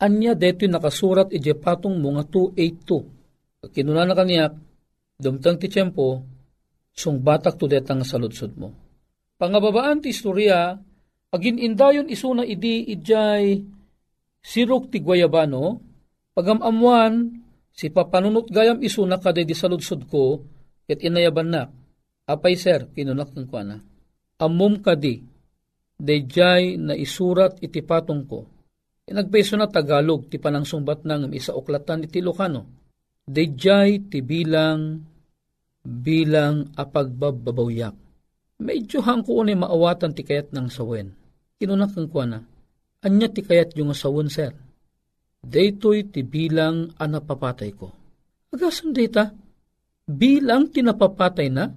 anya 0.00 0.34
deto'y 0.34 0.68
nakasurat 0.70 1.30
ije 1.30 1.54
patong 1.54 2.00
mo 2.00 2.10
nga 2.18 2.24
282. 2.26 3.70
Kinuna 3.74 4.04
na 4.04 4.14
kaniyak, 4.16 4.52
dumtang 5.20 5.58
ti 5.60 5.68
tiyempo, 5.72 6.22
sung 6.94 7.20
batak 7.20 7.58
to 7.58 7.66
detang 7.66 8.06
saludsod 8.06 8.54
mo. 8.54 8.70
Pangababaan 9.34 10.00
ti 10.00 10.14
istorya, 10.14 10.78
agin 11.34 11.58
indayon 11.58 12.06
isuna 12.06 12.46
idi 12.46 12.86
ijay 12.94 13.58
sirok 14.38 14.94
ti 14.94 15.02
Guayabano, 15.02 15.82
pagamamuan 16.32 17.42
si 17.74 17.90
papanunot 17.90 18.46
gayam 18.48 18.78
isuna 18.78 19.18
kaday 19.18 19.42
di 19.42 19.52
saludsod 19.52 20.06
ko, 20.06 20.46
ket 20.86 21.02
inayaban 21.02 21.50
na. 21.50 21.66
Apay 22.24 22.56
sir, 22.56 22.88
kinunak 22.94 23.36
ng 23.36 23.50
kwa 23.50 23.76
Amum 24.40 24.80
kadi, 24.80 25.20
dayjay 25.98 26.80
na 26.80 26.96
isurat 26.96 27.58
iti 27.60 27.84
patong 27.84 28.24
ko 28.24 28.54
Inagpeso 29.04 29.52
na 29.60 29.68
Tagalog, 29.68 30.32
ti 30.32 30.40
panang 30.40 30.64
sumbat 30.64 31.04
ng 31.04 31.36
isa 31.36 31.52
oklatan 31.52 32.08
iti 32.08 32.24
Ilocano. 32.24 32.64
Dejay 33.24 34.08
ti 34.08 34.24
bilang 34.24 35.04
bilang 35.84 36.72
apagbababawyak. 36.74 37.94
Medyo 38.64 39.04
hangko 39.04 39.44
ni 39.44 39.52
maawatan 39.52 40.16
ti 40.16 40.24
kayat 40.24 40.56
ng 40.56 40.72
sawen. 40.72 41.12
Kinunak 41.60 41.92
ng 41.92 42.08
kuana, 42.08 42.40
anya 43.04 43.28
ti 43.28 43.44
kayat 43.44 43.76
yung 43.76 43.92
sawon, 43.92 44.32
sir. 44.32 44.56
Daytoy 45.44 46.08
ti 46.08 46.24
bilang 46.24 46.88
anapapatay 46.96 47.70
ko. 47.76 47.92
Agasan 48.48 48.96
data, 48.96 49.28
bilang 50.08 50.72
tinapapatay 50.72 51.48
na, 51.52 51.68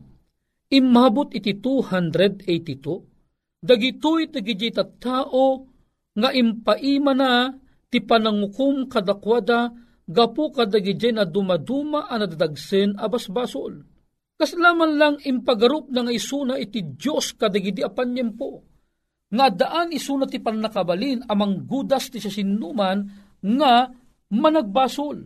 imabot 0.72 1.28
iti 1.36 1.60
282, 1.60 3.60
dagitoy 3.60 4.32
dagiti 4.32 4.72
tao 4.72 5.67
nga 6.17 6.30
impaima 6.32 7.12
na 7.12 7.52
ti 7.91 8.00
panangukum 8.00 8.88
kadakwada 8.88 9.76
gapu 10.08 10.56
kadagidya 10.56 11.20
na 11.20 11.28
dumaduma 11.28 12.08
ang 12.08 12.24
nadadagsen 12.24 12.96
abas 12.96 13.28
basol. 13.28 13.96
Kaslaman 14.38 15.02
lang 15.02 15.15
impagarup 15.26 15.89
na 15.89 16.06
nga 16.06 16.13
isuna 16.13 16.62
iti 16.62 16.93
Diyos 16.93 17.34
kadagidi 17.34 17.82
apanyempo. 17.82 18.62
Nga 19.34 19.47
daan 19.58 19.89
isuna 19.91 20.30
ti 20.30 20.38
panakabalin 20.38 21.26
amang 21.26 21.65
gudas 21.65 22.13
ti 22.13 22.21
sinuman 22.21 23.02
nga 23.41 23.89
managbasol. 24.30 25.17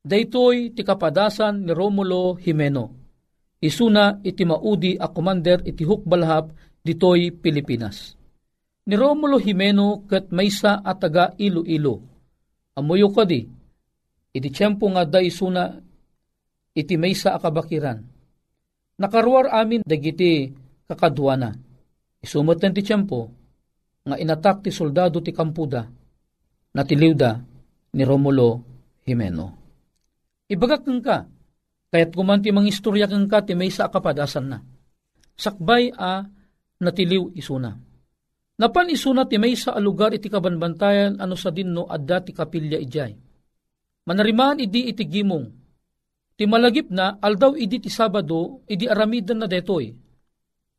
Daytoy 0.00 0.76
ti 0.76 0.84
kapadasan 0.84 1.64
ni 1.64 1.72
Romulo 1.72 2.36
Jimeno. 2.36 2.84
Isuna 3.60 4.20
iti 4.24 4.44
maudi 4.44 4.96
a 4.96 5.08
commander 5.08 5.64
iti 5.64 5.84
hukbalhap 5.84 6.52
ditoy 6.80 7.32
Pilipinas 7.36 8.20
ni 8.90 8.98
Romulo 8.98 9.38
Jimeno 9.38 10.02
kat 10.10 10.34
maysa 10.34 10.82
at 10.82 10.98
taga 10.98 11.38
Iloilo. 11.38 12.02
Amuyo 12.74 13.14
ko 13.14 13.22
di, 13.22 13.46
iti 14.34 14.48
tiyempo 14.50 14.90
nga 14.90 15.06
da 15.06 15.22
isuna 15.22 15.78
iti 16.74 16.94
maysa 16.98 17.38
akabakiran. 17.38 18.02
Nakaruar 19.00 19.48
amin 19.48 19.80
dagiti 19.80 20.52
kakadwana. 20.84 21.56
Isumot 22.20 22.60
ti 22.60 22.68
tiyempo 22.84 23.32
nga 24.04 24.16
inatak 24.20 24.68
ti 24.68 24.70
soldado 24.70 25.24
ti 25.24 25.32
Kampuda 25.32 25.82
na 26.76 26.82
tiliwda 26.84 27.40
ni 27.96 28.02
Romulo 28.04 28.60
Jimeno. 29.08 29.48
Ibagak 30.52 30.84
ka, 31.00 31.24
kaya't 31.88 32.12
kumanti 32.12 32.52
mang 32.52 32.68
istorya 32.68 33.08
kang 33.08 33.24
ka 33.24 33.40
ti 33.40 33.56
maysa 33.56 33.88
akapadasan 33.88 34.46
na. 34.52 34.58
Sakbay 35.40 35.88
a 35.96 36.20
natiliw 36.84 37.32
isuna 37.32 37.72
Napan 38.60 38.92
isuna 38.92 39.24
ti 39.24 39.40
may 39.40 39.56
sa 39.56 39.80
lugar 39.80 40.12
iti 40.12 40.28
kabanbantayan 40.28 41.16
ano 41.16 41.32
sa 41.32 41.48
dinno 41.48 41.88
adda 41.88 42.20
ti 42.20 42.36
kapilya 42.36 42.76
ijay. 42.76 43.16
Manarimaan 44.04 44.60
idi 44.60 44.92
iti 44.92 45.08
gimong. 45.08 45.59
Ti 46.40 46.48
malagip 46.48 46.88
na 46.88 47.20
aldaw 47.20 47.52
idi 47.52 47.84
ti 47.84 47.92
Sabado 47.92 48.64
idi 48.64 48.88
aramidan 48.88 49.44
na 49.44 49.44
detoy. 49.44 49.92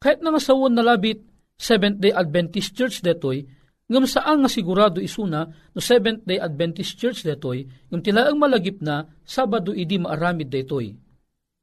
Kahit 0.01 0.25
na 0.25 0.33
nga 0.33 0.41
sawon 0.41 0.73
na 0.73 0.81
labit 0.81 1.21
Seventh-day 1.53 2.09
Adventist 2.09 2.73
Church 2.73 3.05
detoy, 3.05 3.45
ngam 3.85 4.09
saan 4.09 4.41
nga 4.41 4.49
sigurado 4.49 4.97
isuna 4.97 5.45
no 5.45 5.77
Seventh-day 5.77 6.41
Adventist 6.41 6.97
Church 6.97 7.21
detoy, 7.21 7.69
yung 7.93 8.01
tilaang 8.01 8.41
malagip 8.41 8.81
na 8.81 9.05
Sabado 9.21 9.69
idi 9.69 10.01
maaramid 10.01 10.49
detoy. 10.49 10.97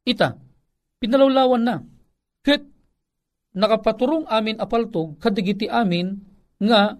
Ita, 0.06 0.38
pinalawlawan 1.02 1.62
na. 1.66 1.82
Kahit 2.46 2.70
nakapaturong 3.58 4.30
amin 4.30 4.62
apaltog 4.62 5.18
kadigiti 5.18 5.66
amin 5.66 6.22
nga 6.62 6.94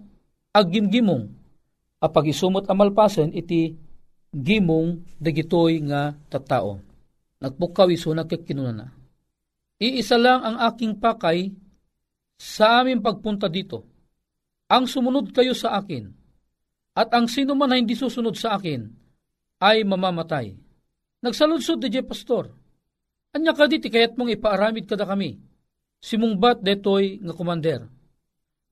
aggimgimong 0.51 1.31
apag 2.03 2.35
isumot 2.35 2.67
amalpasen 2.67 3.31
iti 3.31 3.71
gimong 4.35 4.99
dagitoy 5.15 5.79
nga 5.87 6.11
tattao. 6.27 6.88
Nagpukaw 7.39 7.87
iso 7.87 8.11
nagkikinunana. 8.11 8.91
Iisa 9.79 10.19
lang 10.19 10.43
ang 10.43 10.57
aking 10.59 10.99
pakay 10.99 11.55
sa 12.35 12.83
aming 12.83 12.99
pagpunta 12.99 13.47
dito. 13.47 13.87
Ang 14.67 14.91
sumunod 14.91 15.31
kayo 15.31 15.55
sa 15.55 15.79
akin, 15.79 16.07
at 16.99 17.09
ang 17.15 17.31
sino 17.31 17.55
man 17.55 17.71
na 17.71 17.79
hindi 17.79 17.95
susunod 17.95 18.35
sa 18.35 18.59
akin, 18.59 18.85
ay 19.63 19.87
mamamatay. 19.87 20.55
Nagsaludsod 21.23 21.79
di 21.83 21.99
pastor. 22.03 22.51
Anya 23.35 23.55
ka 23.55 23.67
diti 23.67 23.87
kayat 23.87 24.19
mong 24.19 24.35
ipaaramid 24.35 24.87
kada 24.87 25.07
kami. 25.07 25.39
Simungbat 25.99 26.63
detoy 26.63 27.19
nga 27.19 27.35
kumander. 27.35 27.87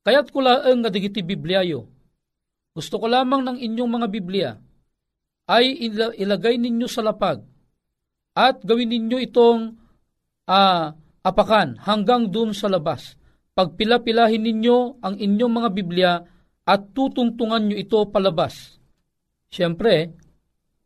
Kayat 0.03 0.31
ko 0.31 0.39
laeng 0.39 0.79
nga 0.83 0.91
digiti 0.91 1.19
Bibliayo. 1.19 1.87
Gusto 2.71 2.95
ko 2.99 3.11
lamang 3.11 3.43
ng 3.43 3.57
inyong 3.59 3.91
mga 3.99 4.07
Biblia 4.07 4.49
ay 5.47 5.75
ilagay 6.19 6.55
ninyo 6.55 6.87
sa 6.87 7.03
lapag 7.03 7.43
at 8.37 8.61
gawin 8.61 8.93
ninyo 8.93 9.17
itong 9.25 9.73
uh, 10.45 10.93
apakan 11.25 11.81
hanggang 11.81 12.29
dun 12.29 12.53
sa 12.53 12.69
labas. 12.69 13.17
Pagpila-pilahin 13.57 14.45
ninyo 14.45 15.01
ang 15.01 15.17
inyong 15.17 15.53
mga 15.57 15.69
Biblia 15.73 16.11
at 16.61 16.93
tutungtungan 16.93 17.65
nyo 17.65 17.73
ito 17.73 17.97
palabas. 18.13 18.77
Siyempre, 19.49 20.13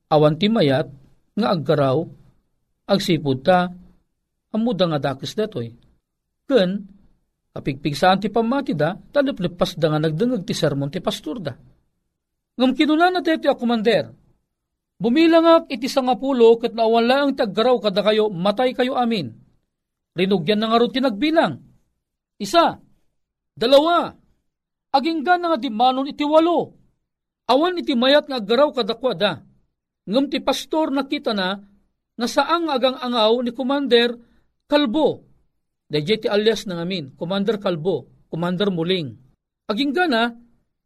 awan 0.07 0.39
timayat 0.39 0.87
nga 1.35 1.47
aggaraw, 1.51 2.07
agsipod 2.87 3.43
ta, 3.43 3.67
amuda 4.55 4.87
nga 4.87 5.11
dakis 5.11 5.35
detoy. 5.35 5.75
Ken, 6.47 6.87
kapigpigsaan 7.51 8.23
ti 8.23 8.31
pamati 8.31 8.71
da, 8.71 8.95
taliplipas 8.95 9.75
da 9.75 9.91
nga 9.91 9.99
nagdangag 9.99 10.47
ti 10.47 10.55
sermon 10.55 10.87
ti 10.87 11.03
pastor 11.03 11.43
da. 11.43 11.51
Ngam 12.55 12.71
kinuna 12.71 13.11
na 13.11 13.19
dito 13.19 13.51
a 13.51 13.55
kumander, 13.59 14.20
bumilangak 15.01 15.65
iti 15.73 15.89
sangapulo 15.89 16.61
kat 16.61 16.77
nawala 16.77 17.25
ang 17.25 17.33
taggaraw 17.33 17.81
kada 17.81 18.05
kayo, 18.05 18.29
matay 18.29 18.77
kayo 18.77 18.93
amin. 18.93 19.33
Rinugyan 20.13 20.61
na 20.61 20.69
nga 20.69 20.77
ro 20.77 20.93
tinagbilang. 20.93 21.57
Isa, 22.37 22.77
dalawa, 23.57 24.13
aging 24.93 25.25
nga 25.25 25.57
di 25.57 25.73
manon 25.73 26.05
iti 26.05 26.21
walo. 26.21 26.77
Awan 27.49 27.81
iti 27.81 27.97
mayat 27.97 28.29
nga 28.29 28.37
aggaraw 28.37 28.69
kadakwada. 28.77 29.41
Ngam 30.05 30.29
ti 30.29 30.37
pastor 30.37 30.93
nakita 30.93 31.33
na 31.33 31.57
nga 32.15 32.27
saang 32.29 32.69
agang 32.69 33.01
angaw 33.01 33.41
ni 33.41 33.49
Commander 33.55 34.13
Kalbo. 34.69 35.25
Dayjay 35.91 36.23
ti 36.23 36.27
alias 36.31 36.63
na 36.63 36.79
ngamin, 36.79 37.19
Commander 37.19 37.59
Kalbo, 37.59 38.07
Commander 38.31 38.71
Muling. 38.71 39.11
Aging 39.67 39.91
gana, 39.91 40.31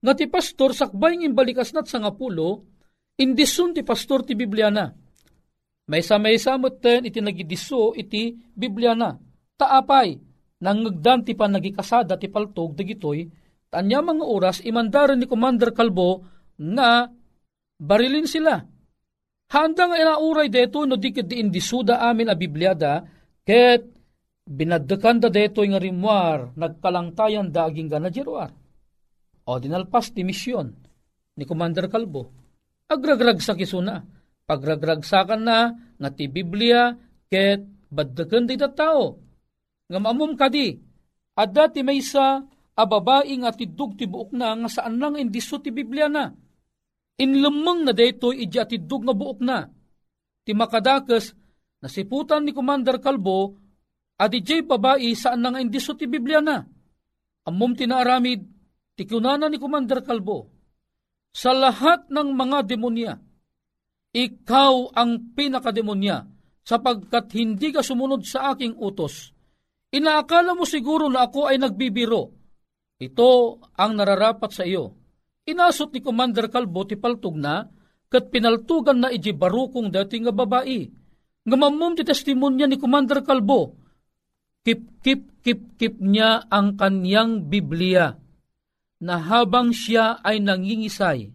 nga 0.01 0.13
ti 0.17 0.25
pastor 0.25 0.73
sakbay 0.73 1.17
ng 1.21 1.38
balikas 1.38 1.73
nat 1.73 1.86
sa 1.86 2.01
ngapulo, 2.01 2.65
indisun 3.15 3.71
ti 3.71 3.82
pastor 3.82 4.23
ti 4.28 4.36
Biblia 4.36 4.67
na. 4.71 4.91
May 5.86 6.01
sa 6.01 6.17
may 6.17 6.41
samot 6.41 6.82
ten 6.82 7.06
iti 7.06 7.21
nagidiso 7.21 7.93
iti 7.93 8.34
Biblia 8.34 8.97
na. 8.97 9.13
Taapay, 9.56 10.17
nangagdan 10.60 11.23
ti 11.23 11.38
pa 11.38 11.45
nagikasada 11.47 12.17
ti 12.17 12.28
paltog 12.28 12.75
dagitoy, 12.75 13.23
tanya 13.69 14.01
mga 14.01 14.25
oras 14.25 14.58
imandaran 14.65 15.21
ni 15.21 15.30
Commander 15.30 15.71
Kalbo 15.71 16.25
nga 16.58 17.08
barilin 17.80 18.28
sila. 18.28 18.60
Handa 19.45 19.84
nga 19.86 19.97
inauray 20.01 20.49
deto 20.49 20.84
no 20.89 20.97
dikit 20.97 21.30
di 21.30 21.38
indisuda 21.38 22.01
amin 22.01 22.34
a 22.34 22.36
Bibliada, 22.36 23.06
ket 23.45 23.86
binaddekan 24.45 25.21
da 25.21 25.30
deto 25.30 25.62
nga 25.62 25.78
rimwar, 25.78 26.58
nagkalangtayan 26.58 27.54
da 27.54 27.69
aging 27.69 27.88
gana 27.88 28.10
jeruar. 28.10 28.49
O 29.45 29.62
dinalpas 29.62 30.10
ti 30.10 30.25
misyon 30.25 30.73
ni 31.38 31.45
Commander 31.45 31.86
Kalbo. 31.86 32.44
Agragrag 32.85 33.41
sa 33.41 33.57
kisuna, 33.57 34.05
pagragragsakan 34.45 35.41
na 35.41 35.73
nga 35.97 36.09
ti 36.13 36.29
Biblia 36.29 36.93
ket 37.25 37.65
baddaken 37.89 38.45
di 38.45 38.55
tao. 38.61 39.17
Nga 39.89 39.99
mamum 40.01 40.37
kadi, 40.37 40.77
adda 41.33 41.73
ti 41.73 41.81
maysa 41.81 42.45
a 42.75 42.83
babae 42.85 43.33
nga 43.41 43.55
tidug 43.55 43.97
ti 43.97 44.05
buok 44.05 44.35
na 44.37 44.53
nga 44.53 44.69
saan 44.69 45.01
nang 45.01 45.17
indiso 45.17 45.57
ti 45.57 45.73
Biblia 45.73 46.05
na. 46.05 46.29
Inlumang 47.17 47.87
na 47.87 47.91
daytoy 47.95 48.45
ija 48.45 48.69
tidug 48.69 49.07
nga 49.07 49.15
buok 49.17 49.39
na. 49.41 49.65
Ti 50.45 50.51
makadakas 50.53 51.33
nasiputan 51.81 52.45
ni 52.45 52.53
Commander 52.53 53.01
Kalbo 53.01 53.57
adi 54.21 54.45
jay 54.45 54.61
babae 54.61 55.09
saan 55.17 55.41
nang 55.41 55.57
indiso 55.57 55.97
ti 55.97 56.05
Biblia 56.05 56.37
na. 56.37 56.61
Amom 57.49 57.73
tinaaramid 57.73 58.41
ti 58.93 59.09
kunana 59.09 59.49
ni 59.49 59.57
Commander 59.57 60.05
Kalbo. 60.05 60.54
Sa 61.35 61.51
lahat 61.51 62.07
ng 62.07 62.31
mga 62.31 62.63
demonya, 62.63 63.19
ikaw 64.15 64.95
ang 64.95 65.35
pinakademonya 65.35 66.23
sapagkat 66.63 67.35
hindi 67.35 67.75
ka 67.75 67.83
sumunod 67.83 68.23
sa 68.23 68.55
aking 68.55 68.79
utos. 68.79 69.35
Inaakala 69.91 70.55
mo 70.55 70.63
siguro 70.63 71.11
na 71.11 71.27
ako 71.27 71.51
ay 71.51 71.59
nagbibiro. 71.59 72.31
Ito 73.03 73.59
ang 73.75 73.99
nararapat 73.99 74.55
sa 74.55 74.63
iyo. 74.63 74.95
Inasot 75.43 75.91
ni 75.91 75.99
Commander 75.99 76.47
Kalbo 76.47 76.87
ti 76.87 76.95
paltog 76.95 77.35
na 77.35 77.67
kat 78.07 78.31
pinaltugan 78.31 79.03
na 79.03 79.11
iji 79.11 79.35
barukong 79.35 79.91
dati 79.91 80.23
nga 80.23 80.31
babae. 80.31 80.87
Nga 81.43 81.57
mamum 81.59 81.99
ti 81.99 82.07
testimonya 82.07 82.71
ni 82.71 82.79
Commander 82.79 83.19
Kalbo. 83.27 83.75
Kip, 84.63 85.03
kip, 85.03 85.43
kip, 85.43 85.75
kip 85.75 85.99
niya 85.99 86.47
ang 86.47 86.79
kanyang 86.79 87.43
Biblia 87.51 88.24
na 89.01 89.19
habang 89.19 89.75
siya 89.75 90.23
ay 90.23 90.39
nangingisay, 90.39 91.31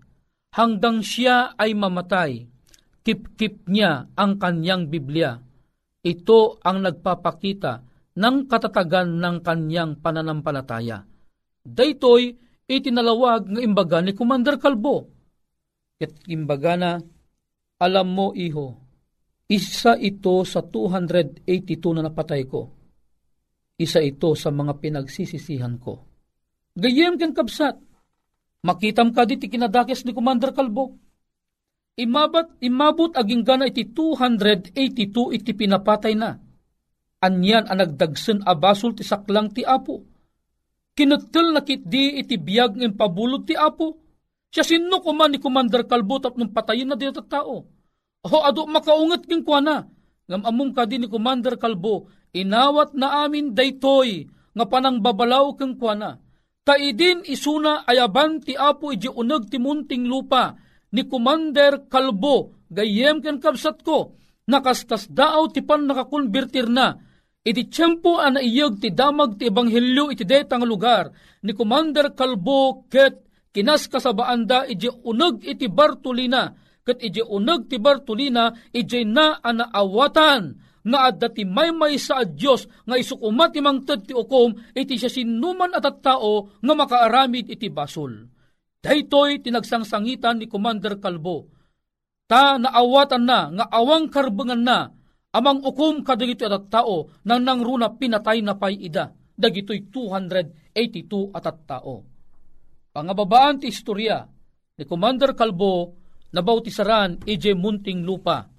hanggang 0.57 1.05
siya 1.05 1.53
ay 1.61 1.77
mamatay, 1.77 2.49
kip-kip 3.05 3.67
niya 3.69 4.09
ang 4.17 4.41
kanyang 4.41 4.89
Biblia. 4.89 5.37
Ito 6.01 6.61
ang 6.65 6.81
nagpapakita 6.81 7.73
ng 8.17 8.37
katatagan 8.49 9.21
ng 9.21 9.37
kanyang 9.45 10.01
pananampalataya. 10.01 11.05
Daytoy 11.61 12.37
itinalawag 12.71 13.51
ng 13.51 13.61
imbaga 13.61 14.01
ni 14.01 14.17
Commander 14.17 14.57
Kalbo. 14.57 15.11
At 16.01 16.17
imbaga 16.33 16.81
na, 16.81 16.93
alam 17.77 18.09
mo 18.09 18.33
iho, 18.33 18.81
isa 19.51 19.99
ito 20.01 20.41
sa 20.49 20.65
282 20.65 21.45
na 21.93 22.09
napatay 22.09 22.49
ko. 22.49 22.73
Isa 23.77 24.01
ito 24.01 24.33
sa 24.33 24.49
mga 24.49 24.81
pinagsisisihan 24.81 25.77
ko. 25.77 26.10
Gayem 26.81 27.21
kang 27.21 27.37
kabsat, 27.37 27.77
makitam 28.65 29.13
ka 29.13 29.29
di 29.29 29.37
kinadakis 29.37 30.09
ni 30.09 30.17
Commander 30.17 30.57
Kalbo 30.57 30.97
Imabat, 32.01 32.57
imabot 32.65 33.13
aging 33.13 33.45
gana 33.45 33.69
iti 33.69 33.85
282 33.85 35.37
iti 35.37 35.53
pinapatay 35.53 36.17
na. 36.17 36.41
Anyan 37.21 37.69
ang 37.69 37.77
nagdagsen 37.77 38.41
abasol 38.41 38.97
ti 38.97 39.05
saklang 39.05 39.53
ti 39.53 39.69
apo. 39.69 40.01
Kinutil 40.97 41.53
na 41.53 41.61
di 41.61 42.25
iti 42.25 42.41
biyag 42.41 42.81
ng 42.81 42.97
pabulod 42.97 43.45
ti 43.45 43.53
apo. 43.53 44.01
Siya 44.49 44.65
sino 44.65 45.05
kuman 45.05 45.37
ni 45.37 45.39
Commander 45.39 45.85
Kalbo 45.85 46.25
tap 46.25 46.41
nung 46.41 46.57
patayin 46.57 46.89
na 46.89 46.97
dito 46.97 47.21
tao. 47.21 47.69
Ho 48.25 48.39
ado 48.49 48.65
makaungat 48.65 49.29
king 49.29 49.45
kwa 49.45 49.61
na. 49.61 49.85
Ngam 50.25 50.43
among 50.49 50.73
kadi 50.73 51.05
ni 51.05 51.07
Commander 51.07 51.61
Kalbo, 51.61 52.09
inawat 52.33 52.97
na 52.97 53.29
amin 53.29 53.53
daytoy 53.53 54.25
nga 54.57 54.65
panang 54.65 55.05
babalaw 55.05 55.53
keng 55.53 55.77
kwa 55.77 55.95
na. 56.67 56.75
Kaidin 56.75 57.23
isuna 57.25 57.85
ayaban 57.87 58.41
ti 58.45 58.57
apo 58.57 58.93
iji 58.93 59.09
uneg 59.09 59.51
ti 59.51 59.59
munting 59.59 60.07
lupa 60.07 60.57
ni 60.93 61.07
Commander 61.07 61.87
Kalbo, 61.89 62.67
gayem 62.71 63.23
ken 63.23 63.39
kabsat 63.39 63.83
ko, 63.87 64.19
nakastas 64.51 65.07
daaw 65.07 65.47
ti 65.55 65.63
pan 65.63 65.87
nakakonvertir 65.87 66.67
na, 66.67 66.99
iti 67.47 67.71
tiyempo 67.71 68.19
an 68.19 68.43
iyag 68.43 68.83
ti 68.83 68.91
damag 68.91 69.39
ti 69.39 69.47
ebanghelyo 69.47 70.11
iti 70.11 70.27
detang 70.27 70.67
lugar, 70.67 71.15
ni 71.47 71.55
Commander 71.55 72.11
Kalbo 72.19 72.91
ket 72.91 73.23
kinas 73.55 73.87
kasabaan 73.87 74.51
da 74.51 74.67
iti 74.67 74.91
uneg 74.91 75.47
iti 75.47 75.71
Bartolina, 75.71 76.51
ket 76.83 76.99
iti 76.99 77.23
uneg 77.23 77.71
ti 77.71 77.79
Bartolina 77.79 78.51
iti 78.75 79.07
na 79.07 79.39
anaawatan, 79.39 80.70
nga 80.81 81.13
adda 81.13 81.29
ti 81.29 81.45
maymay 81.45 82.01
sa 82.01 82.25
Dios 82.25 82.65
nga 82.89 82.97
isukumat 82.97 83.53
ti 83.53 83.61
mangted 83.61 84.09
ti 84.09 84.13
ukom 84.17 84.57
iti 84.73 84.97
siya 84.97 85.13
sinuman 85.13 85.77
at 85.77 85.87
tao 86.01 86.57
nga 86.61 86.75
makaaramid 86.75 87.53
iti 87.53 87.69
basol. 87.69 88.29
Daytoy 88.81 89.45
tinagsangsangitan 89.45 90.41
ni 90.41 90.47
Commander 90.49 90.97
Kalbo. 90.97 91.53
Ta 92.25 92.57
naawatan 92.57 93.25
na 93.29 93.53
nga 93.53 93.67
awang 93.77 94.09
karbengan 94.09 94.63
na 94.65 94.89
amang 95.37 95.61
ukom 95.63 96.01
kadagito 96.01 96.49
at 96.49 96.73
tao 96.73 97.13
nang 97.29 97.45
nangruna 97.45 97.93
pinatay 97.95 98.41
na 98.41 98.57
pay 98.57 98.81
ida. 98.81 99.13
Dagitoy 99.41 99.89
282 99.89 101.33
at 101.33 101.47
tao. 101.65 102.05
Pangababaan 102.91 103.63
ti 103.63 103.71
istorya 103.71 104.21
ni 104.77 104.85
Commander 104.85 105.33
Kalbo 105.39 105.97
na 106.35 106.43
bautisaran 106.43 107.23
ije 107.25 107.55
munting 107.55 108.03
lupa. 108.03 108.50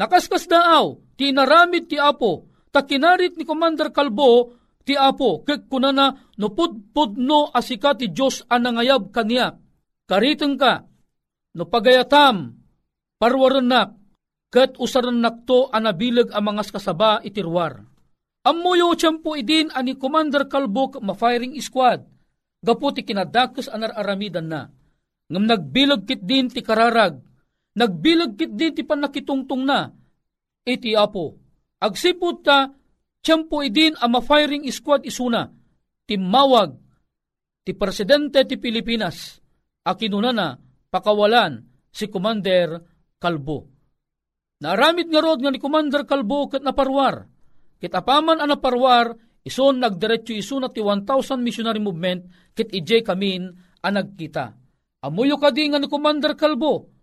Nakaskas 0.00 0.48
daaw, 0.48 0.96
tinaramid 1.20 1.92
ti 1.92 2.00
Apo, 2.00 2.48
ta 2.72 2.88
kinarit 2.88 3.36
ni 3.36 3.44
Commander 3.44 3.92
Kalbo, 3.92 4.56
ti 4.80 4.96
Apo, 4.96 5.44
kek 5.44 5.68
kunana 5.68 6.16
no 6.40 6.56
pudpudno 6.56 7.52
asika 7.52 7.92
ti 7.92 8.08
Diyos 8.08 8.48
anangayab 8.48 9.12
kaniya. 9.12 9.60
Kariteng 10.08 10.56
ka, 10.56 10.88
no 11.52 11.68
pagayatam, 11.68 12.56
parwarenak, 13.20 13.92
ket 14.48 14.80
usarenak 14.80 15.44
to 15.44 15.68
anabilag 15.68 16.32
ang 16.32 16.48
mga 16.48 16.72
kasaba 16.72 17.20
itirwar. 17.20 17.84
Amuyo 18.40 18.96
tiyempo 18.96 19.36
idin 19.36 19.68
ani 19.76 20.00
Commander 20.00 20.48
Kalbok 20.48 20.96
ma-firing 21.04 21.60
squad, 21.60 22.08
gapu 22.64 22.88
ti 22.96 23.04
kinadakes 23.04 23.68
anar 23.68 23.92
aramidan 23.92 24.48
na. 24.48 24.64
Ngam 25.28 25.44
nagbilag 25.44 26.08
kit 26.08 26.24
din 26.24 26.48
ti 26.48 26.64
kararag, 26.64 27.20
nagbilag 27.76 28.34
kit 28.34 28.52
din 28.54 28.74
ti 28.74 28.82
panakitungtong 28.82 29.62
na, 29.62 29.90
iti 30.66 30.94
apo. 30.96 31.38
Agsipot 31.80 32.44
ta, 32.44 32.68
tiyempo 33.20 33.64
idin 33.64 33.96
ang 33.96 34.16
ma-firing 34.16 34.68
squad 34.68 35.06
isuna, 35.06 35.48
timawag, 36.04 36.76
ti 37.64 37.72
presidente 37.76 38.44
ti 38.44 38.56
Pilipinas, 38.60 39.40
akinuna 39.86 40.32
na, 40.32 40.48
pakawalan, 40.90 41.64
si 41.90 42.06
Commander 42.06 42.78
Kalbo. 43.16 43.66
Naramit 44.60 45.08
nga 45.08 45.20
rod 45.24 45.40
nga 45.40 45.48
ni 45.48 45.56
Commander 45.56 46.04
Kalbo 46.04 46.52
kat 46.52 46.60
naparwar, 46.60 47.24
kit 47.80 47.92
apaman 47.96 48.44
ang 48.44 48.52
naparwar, 48.52 49.16
ison 49.40 49.80
nagdiretso 49.80 50.36
iso 50.36 50.60
na 50.60 50.68
ti 50.68 50.84
1,000 50.84 51.40
missionary 51.40 51.80
movement, 51.80 52.52
kit 52.52 52.68
ije 52.68 53.00
kamin 53.00 53.48
ang 53.80 53.94
nagkita. 53.96 54.52
Amuyo 55.00 55.40
kadi 55.40 55.72
nga 55.72 55.80
ni 55.80 55.88
Commander 55.88 56.36
Kalbo, 56.36 56.99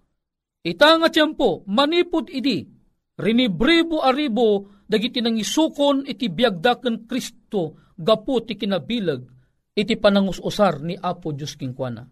ita 0.67 0.99
nga 0.99 1.07
tiyempo, 1.07 1.63
manipod 1.71 2.27
idi, 2.27 2.67
rinibribo 3.15 4.03
aribo, 4.03 4.83
dagiti 4.83 5.23
nang 5.23 5.39
isukon 5.39 6.03
iti 6.03 6.27
biyagdaken 6.27 7.07
Kristo, 7.07 7.95
gapu 7.95 8.43
ti 8.43 8.59
kinabilag, 8.59 9.23
iti 9.71 9.95
panangusosar 9.95 10.83
ni 10.83 10.99
Apo 10.99 11.31
Diyos 11.31 11.55
Kingkwana. 11.55 12.03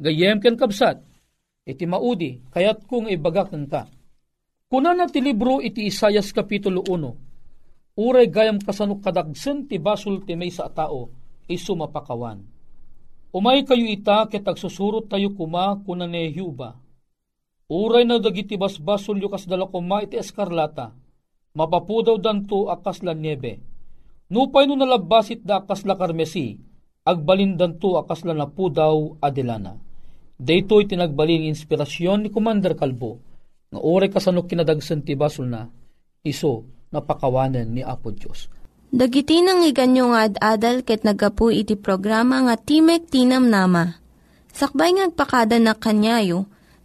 Gayem 0.00 0.40
ken 0.40 0.56
kabsat, 0.56 0.96
iti 1.68 1.84
maudi, 1.84 2.40
kayat 2.48 2.88
kong 2.88 3.12
ibagakan 3.12 3.68
ka. 3.68 3.84
Kuna 4.70 4.96
na 4.96 5.04
ti 5.10 5.20
libro 5.20 5.60
iti 5.60 5.84
Isayas 5.84 6.32
Kapitulo 6.32 6.80
1, 6.88 8.00
uray 8.00 8.32
gayam 8.32 8.56
kasanok 8.62 9.04
kadagsen 9.04 9.68
ti 9.68 9.76
basul 9.76 10.24
ti 10.24 10.38
may 10.38 10.48
sa 10.48 10.72
tao, 10.72 11.10
iso 11.50 11.76
mapakawan. 11.76 12.40
Umay 13.30 13.62
kayo 13.62 13.86
ita 13.86 14.26
ket 14.26 14.46
agsusurot 14.46 15.06
tayo 15.06 15.36
kuma 15.36 15.78
kuna 15.84 16.06
ni 16.08 16.34
Yuba. 16.34 16.74
Uray 17.70 18.02
na 18.02 18.18
dagiti 18.18 18.58
basbasol 18.58 19.22
yu 19.22 19.30
kas 19.30 19.46
dala 19.46 19.70
kuma 19.70 20.02
iti 20.02 20.18
eskarlata, 20.18 20.90
mapapudaw 21.54 22.18
danto 22.18 22.66
akas 22.66 23.06
la 23.06 23.14
niebe. 23.14 23.62
Nupay 24.26 24.66
no 24.66 24.74
nalabasit 24.74 25.46
da 25.46 25.62
akas 25.62 25.86
la 25.86 25.94
karmesi, 25.94 26.58
agbalindan 27.06 27.78
to 27.78 27.94
akas 27.94 28.26
la 28.26 28.34
napudaw 28.34 29.22
adelana. 29.22 29.78
Daytoy 30.34 30.90
tinagbalin 30.90 31.46
inspirasyon 31.46 32.26
ni 32.26 32.28
Commander 32.34 32.74
Kalbo, 32.74 33.22
nga 33.70 33.78
oray 33.78 34.10
kasanok 34.10 34.50
kinadagsan 34.50 35.06
ti 35.06 35.14
basol 35.14 35.46
na, 35.46 35.70
iso 36.26 36.66
napakawanan 36.90 37.70
ni 37.70 37.86
Apo 37.86 38.10
Diyos. 38.10 38.50
Dagiti 38.90 39.38
nang 39.46 39.62
iganyo 39.62 40.10
nga 40.10 40.26
ad-adal 40.26 40.82
ket 40.82 41.06
nagapu 41.06 41.54
iti 41.54 41.78
programa 41.78 42.42
nga 42.42 42.58
Timek 42.58 43.06
Tinam 43.06 43.46
Nama. 43.46 43.94
Sakbay 44.50 44.98
ngagpakada 44.98 45.62
na 45.62 45.78
kanyayo, 45.78 46.50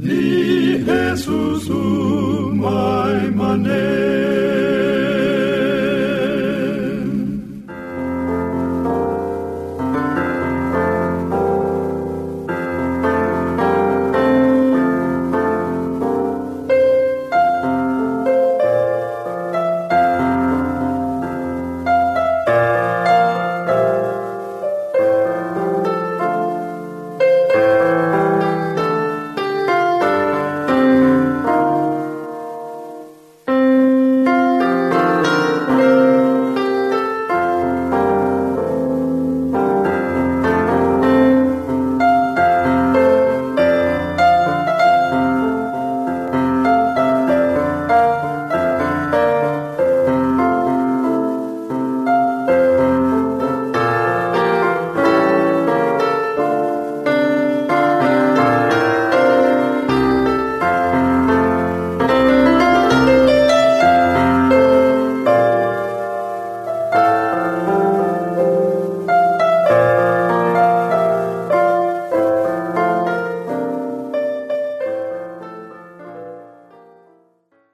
ni 0.00 0.78
Jesus 0.86 1.68
umay 1.68 3.30
manen. 3.38 5.17